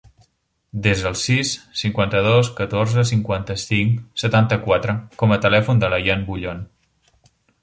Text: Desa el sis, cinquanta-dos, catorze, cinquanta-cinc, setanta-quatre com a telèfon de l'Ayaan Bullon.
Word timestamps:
Desa 0.85 1.09
el 1.09 1.17
sis, 1.23 1.51
cinquanta-dos, 1.81 2.49
catorze, 2.61 3.05
cinquanta-cinc, 3.11 4.01
setanta-quatre 4.25 4.97
com 5.23 5.37
a 5.37 5.41
telèfon 5.45 5.85
de 5.85 5.93
l'Ayaan 5.95 6.27
Bullon. 6.33 6.67